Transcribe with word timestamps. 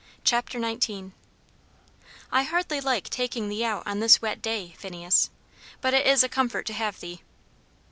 CHAPTER 0.23 0.59
XIX 0.59 1.11
"I 2.31 2.41
hardly 2.41 2.81
like 2.81 3.07
taking 3.11 3.49
thee 3.49 3.63
out 3.63 3.85
this 3.99 4.19
wet 4.19 4.41
day, 4.41 4.73
Phineas 4.79 5.29
but 5.79 5.93
it 5.93 6.07
is 6.07 6.23
a 6.23 6.27
comfort 6.27 6.65
to 6.65 6.73
have 6.73 6.99
thee." 6.99 7.21